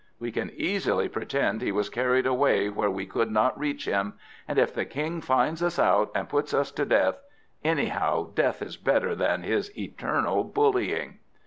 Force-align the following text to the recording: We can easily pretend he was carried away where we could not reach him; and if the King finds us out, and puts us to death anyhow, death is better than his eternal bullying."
We 0.19 0.31
can 0.31 0.49
easily 0.55 1.07
pretend 1.09 1.61
he 1.61 1.71
was 1.71 1.87
carried 1.91 2.25
away 2.25 2.69
where 2.69 2.89
we 2.89 3.05
could 3.05 3.29
not 3.29 3.55
reach 3.59 3.85
him; 3.85 4.13
and 4.47 4.57
if 4.57 4.73
the 4.73 4.83
King 4.83 5.21
finds 5.21 5.61
us 5.61 5.77
out, 5.77 6.09
and 6.15 6.27
puts 6.27 6.55
us 6.55 6.71
to 6.71 6.85
death 6.85 7.19
anyhow, 7.63 8.31
death 8.33 8.63
is 8.63 8.77
better 8.77 9.13
than 9.13 9.43
his 9.43 9.69
eternal 9.77 10.43
bullying." 10.43 11.19